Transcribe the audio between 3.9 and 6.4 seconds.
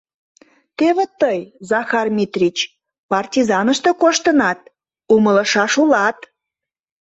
коштынат, умылышаш улат.